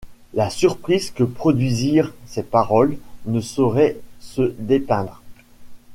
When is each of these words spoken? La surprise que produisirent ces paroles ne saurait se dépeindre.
La 0.33 0.49
surprise 0.49 1.11
que 1.11 1.23
produisirent 1.23 2.11
ces 2.25 2.41
paroles 2.41 2.97
ne 3.27 3.39
saurait 3.39 3.97
se 4.19 4.51
dépeindre. 4.57 5.21